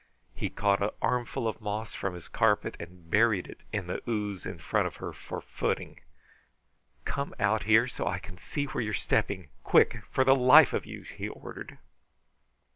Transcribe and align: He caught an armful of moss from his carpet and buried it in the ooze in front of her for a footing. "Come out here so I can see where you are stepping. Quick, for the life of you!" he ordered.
He 0.33 0.49
caught 0.49 0.81
an 0.81 0.89
armful 0.99 1.47
of 1.47 1.61
moss 1.61 1.93
from 1.93 2.15
his 2.15 2.27
carpet 2.27 2.75
and 2.79 3.07
buried 3.11 3.45
it 3.45 3.59
in 3.71 3.85
the 3.85 4.01
ooze 4.09 4.47
in 4.47 4.57
front 4.57 4.87
of 4.87 4.95
her 4.95 5.13
for 5.13 5.37
a 5.37 5.41
footing. 5.43 5.99
"Come 7.05 7.35
out 7.39 7.65
here 7.65 7.87
so 7.87 8.07
I 8.07 8.17
can 8.17 8.39
see 8.39 8.65
where 8.65 8.81
you 8.83 8.89
are 8.89 8.93
stepping. 8.95 9.49
Quick, 9.63 9.97
for 10.09 10.23
the 10.23 10.33
life 10.35 10.73
of 10.73 10.87
you!" 10.87 11.03
he 11.03 11.29
ordered. 11.29 11.77